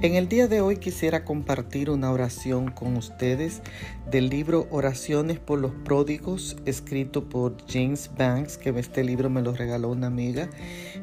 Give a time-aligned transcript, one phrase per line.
[0.00, 3.62] En el día de hoy quisiera compartir una oración con ustedes
[4.08, 9.52] del libro Oraciones por los Pródigos, escrito por James Banks, que este libro me lo
[9.52, 10.50] regaló una amiga,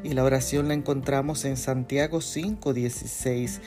[0.02, 3.60] y la oración la encontramos en Santiago 5:16,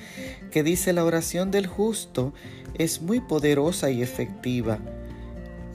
[0.50, 2.34] que dice la oración del justo
[2.74, 4.80] es muy poderosa y efectiva.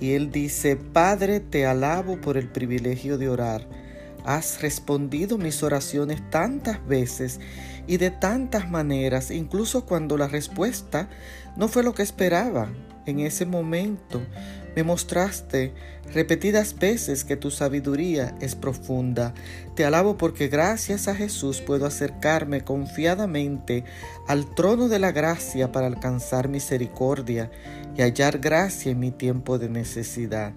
[0.01, 3.84] Y él dice, Padre, te alabo por el privilegio de orar.
[4.25, 7.41] Has respondido mis oraciones tantas veces
[7.87, 11.09] y de tantas maneras, incluso cuando la respuesta
[11.57, 12.69] no fue lo que esperaba.
[13.07, 14.23] En ese momento
[14.75, 15.75] me mostraste
[16.13, 19.35] repetidas veces que tu sabiduría es profunda.
[19.77, 23.85] Te alabo porque gracias a Jesús puedo acercarme confiadamente
[24.27, 27.51] al trono de la gracia para alcanzar misericordia
[27.97, 30.55] y hallar gracia en mi tiempo de necesidad.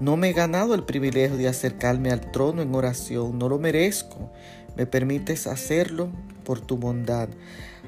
[0.00, 4.30] No me he ganado el privilegio de acercarme al trono en oración, no lo merezco.
[4.74, 6.08] Me permites hacerlo
[6.42, 7.28] por tu bondad.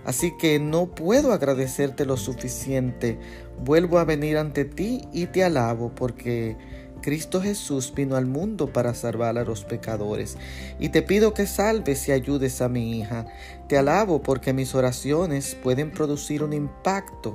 [0.05, 3.19] Así que no puedo agradecerte lo suficiente.
[3.65, 6.57] Vuelvo a venir ante ti y te alabo porque
[7.03, 10.39] Cristo Jesús vino al mundo para salvar a los pecadores.
[10.79, 13.27] Y te pido que salves y ayudes a mi hija.
[13.69, 17.35] Te alabo porque mis oraciones pueden producir un impacto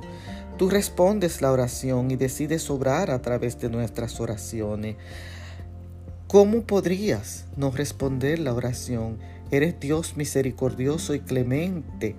[0.58, 4.96] Tú respondes la oración y decides obrar a través de nuestras oraciones.
[6.26, 9.18] ¿Cómo podrías no responder la oración?
[9.52, 12.16] Eres Dios misericordioso y clemente,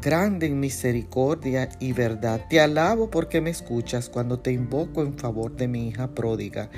[0.00, 2.46] grande en misericordia y verdad.
[2.48, 6.70] Te alabo porque me escuchas cuando te invoco en favor de mi hija pródiga.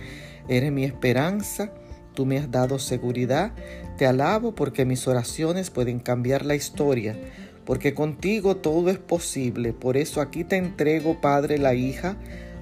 [0.49, 1.73] Eres mi esperanza,
[2.15, 3.53] tú me has dado seguridad.
[3.97, 7.17] Te alabo porque mis oraciones pueden cambiar la historia
[7.65, 9.73] porque contigo todo es posible.
[9.73, 12.17] Por eso aquí te entrego, Padre, la hija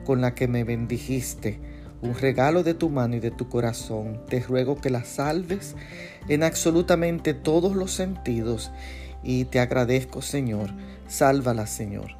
[0.04, 1.58] con la que me bendijiste,
[2.02, 4.20] un regalo de tu mano y de tu corazón.
[4.28, 5.76] Te ruego que la salves
[6.28, 8.70] en absolutamente todos los sentidos
[9.22, 10.70] y te agradezco, Señor.
[11.06, 12.16] Sálvala, Señor.